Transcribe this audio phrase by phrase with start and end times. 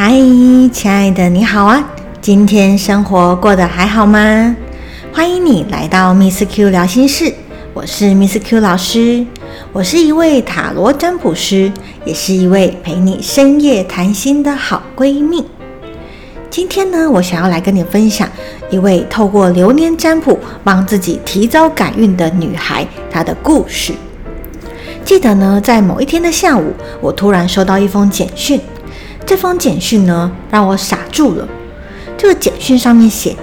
[0.00, 0.12] 嗨，
[0.72, 1.84] 亲爱的，你好啊！
[2.20, 4.54] 今天生活过得还好吗？
[5.12, 7.34] 欢迎你来到 Miss Q 聊心事，
[7.74, 9.26] 我是 Miss Q 老师，
[9.72, 11.72] 我是一位塔罗占卜师，
[12.04, 15.44] 也是一位陪你深夜谈心的好闺蜜。
[16.48, 18.28] 今天呢，我想要来跟你分享
[18.70, 23.92] 一位透过流年占卜帮自己提早改运的女孩她的故事。
[25.04, 28.60] 记得呢，在某一天的下午，我突然收到一封简讯。
[29.28, 31.46] 这封简讯呢，让我傻住了。
[32.16, 33.36] 这个简讯上面写：“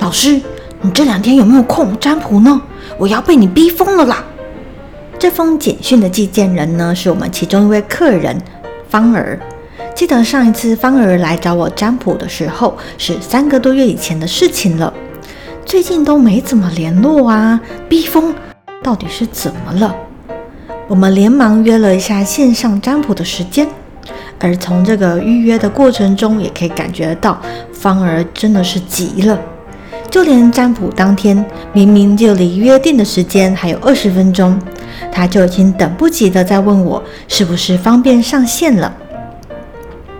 [0.00, 0.40] 老师，
[0.80, 2.58] 你这两天有没有空占卜呢？
[2.96, 4.24] 我要被你逼疯了啦！”
[5.20, 8.40] 这封简讯的寄件人呢，是我们其中一位客人
[8.88, 9.38] 芳儿。
[9.94, 14.90] 记得上一次芳儿来找我占卜的时候，是三个多月以前的事情了。
[15.66, 17.60] 最近都没怎么联络啊，
[17.90, 18.34] 逼疯
[18.82, 19.94] 到底是怎么了？
[20.88, 23.68] 我们连忙约了一下线上占卜的时间。
[24.40, 27.40] 而从这个预约的过程中，也可以感觉到
[27.72, 29.38] 芳儿真的是急了。
[30.10, 34.58] 就连占卜当天，明明就离约定的时间还有二十分钟，
[35.12, 38.92] 他就已经等不及的在问我是不是方便上线了。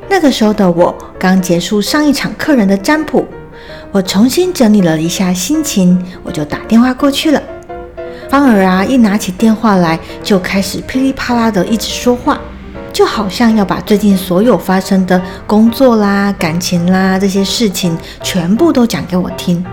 [0.08, 3.26] 那个时候的我刚结束上一场客人的占卜，
[3.90, 7.42] 我重新整理了一下心情，我就打电话过去了。
[8.28, 12.40] 芳儿啊，一拿起电话来就开始噼里啪啦的一直说话。
[12.92, 19.64] 就好像要把最近所有发生的工作啦、感情啦这些事情全部都讲给我听。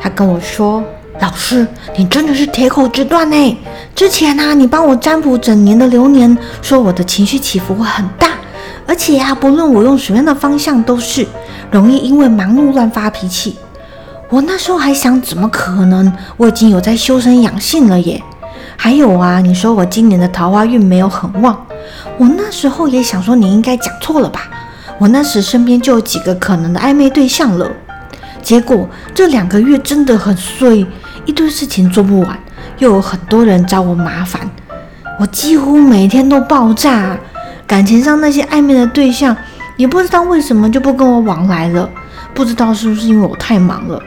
[0.00, 0.82] 他跟我说
[1.20, 1.66] ：“老师，
[1.96, 3.58] 你真的是铁口直断呢。
[3.94, 8.28] 之前啊，你帮我占卜整年的流年，说我的情绪起伏会很大，
[8.86, 11.26] 而且啊，不论我用什么样的方向，都是
[11.70, 13.56] 容易因为忙碌乱发脾气。
[14.28, 16.12] 我那时候还想，怎么可能？
[16.36, 18.22] 我已经有在修身养性了耶。
[18.76, 21.58] 还有啊，你说我今年的桃花运没有很旺。”
[22.20, 24.50] 我那时候也想说，你应该讲错了吧？
[24.98, 27.66] 我那时身边就有几个可能的暧昧对象了，
[28.42, 30.86] 结果这两个月真的很碎，
[31.24, 32.38] 一堆事情做不完，
[32.76, 34.38] 又有很多人找我麻烦，
[35.18, 37.16] 我几乎每天都爆炸。
[37.66, 39.34] 感情上那些暧昧的对象，
[39.78, 41.88] 也不知道为什么就不跟我往来了，
[42.34, 43.98] 不知道是不是因为我太忙了。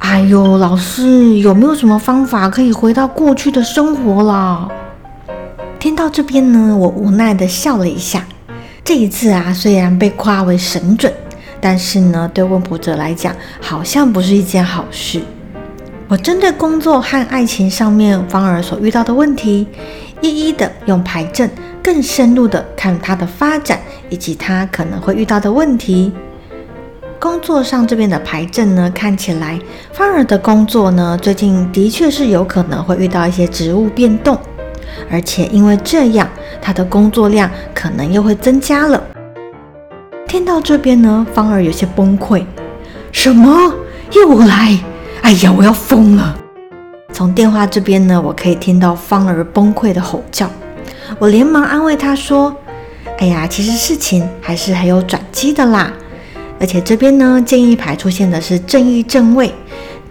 [0.00, 4.68] 哎呦，老师有没有什么方法可以回到过去的生活啦？
[5.84, 8.24] 听到这边呢，我无奈的笑了一下。
[8.82, 11.12] 这一次啊，虽然被夸为神准，
[11.60, 15.20] 但是呢，对问卜者来讲，好像不是一件好事。
[16.08, 19.68] 我针对工作和爱情上面方儿所遇到的问题，
[20.22, 21.50] 一一的用牌阵
[21.82, 23.78] 更深入的看他的发展，
[24.08, 26.10] 以及他可能会遇到的问题。
[27.20, 29.60] 工作上这边的牌阵呢，看起来
[29.92, 34.38] 方儿的工作呢，最近的确是有可能会遇到一些职务变动。
[35.10, 36.28] 而且因为这样，
[36.60, 39.02] 他的工作量可能又会增加了。
[40.26, 42.44] 听到这边呢，芳儿有些崩溃。
[43.12, 43.72] 什么？
[44.12, 44.78] 又来？
[45.22, 46.36] 哎呀，我要疯了！
[47.12, 50.50] 从电话这边呢，我可以听到芳儿崩溃的吼叫。
[51.18, 52.54] 我连忙安慰她说
[53.18, 55.92] ：“哎呀，其实事情还是很有转机的啦。
[56.58, 59.54] 而且这边呢，建议牌出现的是正义正位。”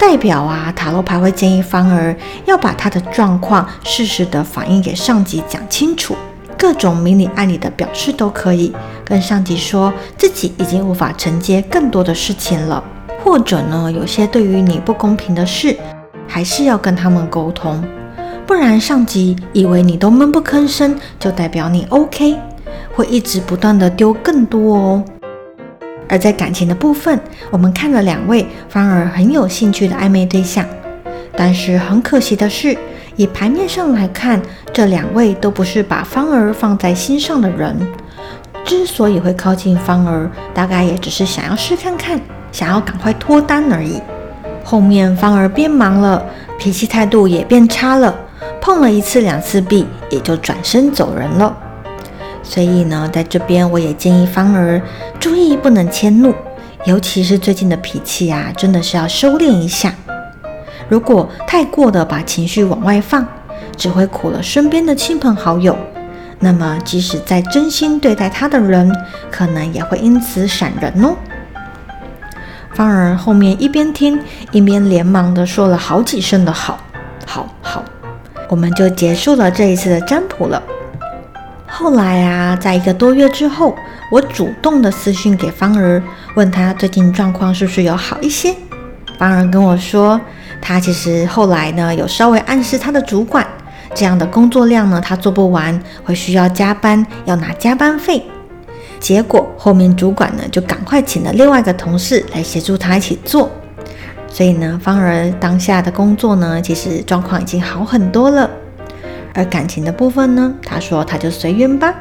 [0.06, 2.14] 代表啊，塔罗牌会建议芳儿
[2.46, 6.14] 要把他的状况适时的反映给上级讲清楚，
[6.58, 8.76] 各种明里暗里的表示都可以，
[9.06, 12.84] 跟上级说自己已经无法承接更多的事情了，
[13.24, 15.76] 或者呢，有些对于你不公平的事，
[16.28, 17.82] 还是要跟他们沟通，
[18.46, 22.38] 不然上级以为你都闷不吭声，就代表你 OK，
[22.94, 25.04] 会一直不断的丢更多哦。
[26.10, 27.20] 而在感情的部分，
[27.50, 30.66] 我们看了两位反而很有兴趣的暧昧对象，
[31.36, 32.78] 但是很可惜的是，
[33.16, 37.76] 以牌面上来看，这两位都不是把芳儿放在心上的人。
[38.66, 42.20] 之所以会靠近芳儿，大概也只是想要试看看，
[42.52, 44.02] 想要赶快脱单而已。
[44.64, 46.24] 后面芳儿变忙了，
[46.58, 48.16] 脾气态度也变差了，
[48.62, 51.54] 碰了一次两次壁，也就转身走人了。
[52.44, 54.82] 所以呢，在这边我也建议芳儿
[55.20, 56.36] 注意不能迁怒，
[56.86, 59.94] 尤其是最近的脾气啊，真的是要收敛一下。
[60.90, 63.26] 如果太过的把情绪往外放，
[63.78, 65.76] 只会苦了身边的亲朋好友。
[66.40, 68.94] 那么，即使再真心对待他的人，
[69.32, 71.16] 可能也会因此闪人哦。
[72.74, 74.20] 芳儿后面一边听
[74.52, 76.78] 一边连忙的说了好几声的好，
[77.26, 77.84] 好，好，
[78.50, 80.62] 我们就结束了这一次的占卜了。
[81.76, 83.76] 后来啊，在一个多月之后，
[84.12, 86.02] 我主动的私讯给芳儿，
[86.36, 88.56] 问她最近状况是不是有好一些。
[89.18, 90.22] 芳儿跟我说，
[90.62, 93.44] 她其实后来呢，有稍微暗示她的主管，
[93.96, 98.24] 这样的工作量呢，她做不完，会需要加班，要拿加班费。
[99.00, 103.50] 结果后面主管呢就赶快请了另外一个同事来协助他一起做。
[104.28, 108.48] 所以呢，芳儿当下的工作呢，其实状况已经好很多了。
[109.34, 111.94] 而感情的部分呢，他说他就随缘吧。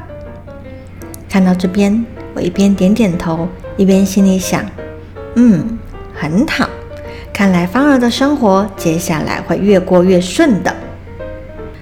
[1.29, 4.65] 看到这边，我一边点点头，一边心里想：
[5.37, 5.79] 嗯，
[6.15, 6.69] 很好。
[7.33, 10.75] 看来芳儿的生活接下来会越过越顺的。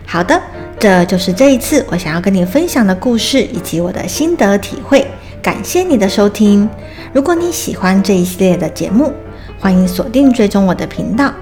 [0.06, 0.40] 好的，
[0.78, 5.06] 这就是这一次我想要跟你分享的故事以及我的心得体会。
[5.42, 6.68] 感谢你的收听。
[7.12, 9.12] 如果你喜欢这一系列的节目，
[9.58, 11.32] 欢迎锁定追踪我的频道。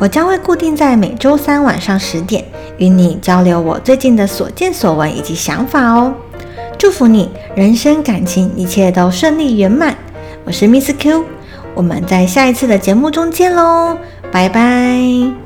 [0.00, 2.42] 我将会固定在每周三晚上十点
[2.78, 6.12] 与你交流我最近的所见所闻以及想法哦。
[6.78, 9.94] 祝福你人生感情一切都顺利圆满。
[10.44, 11.22] 我是 Miss Q，
[11.74, 13.98] 我们在下一次的节目中见喽，
[14.32, 15.40] 拜拜。